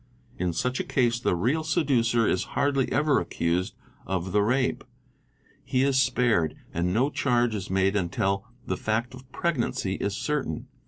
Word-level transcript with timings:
In 0.39 0.51
such 0.51 0.79
a 0.79 0.83
case 0.83 1.19
the 1.19 1.35
real 1.35 1.63
seducer 1.63 2.27
is 2.27 2.43
hardly 2.57 2.91
ever 2.91 3.19
accused 3.19 3.75
of 4.07 4.31
the 4.31 4.41
rape,—he 4.41 5.83
is 5.83 6.01
spared—and 6.01 6.91
no 6.91 7.11
charge 7.11 7.53
is 7.53 7.69
made 7.69 7.95
until 7.95 8.43
the 8.65 8.77
fact 8.77 9.13
of 9.13 9.31
pregnancy 9.31 9.97
is 9.97 10.17
certain. 10.17 10.65